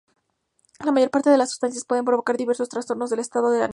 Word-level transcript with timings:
La 0.83 0.91
mayor 0.91 1.11
parte 1.11 1.29
de 1.29 1.37
las 1.37 1.51
sustancias 1.51 1.85
pueden 1.85 2.05
provocar 2.05 2.35
diversos 2.35 2.67
trastornos 2.69 3.11
del 3.11 3.19
estado 3.19 3.51
de 3.51 3.61
ánimo. 3.61 3.69